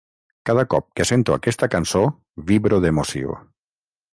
[0.49, 2.03] Cada cop que sento aquesta cançó
[2.53, 3.37] vibro d'emoció.